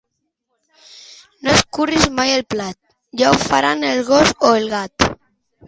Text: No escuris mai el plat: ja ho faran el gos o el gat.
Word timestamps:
No 1.47 1.51
escuris 1.57 2.07
mai 2.21 2.33
el 2.39 2.43
plat: 2.55 2.79
ja 3.21 3.29
ho 3.31 3.37
faran 3.47 3.89
el 3.93 4.03
gos 4.11 4.35
o 4.51 4.59
el 4.63 4.69
gat. 4.77 5.11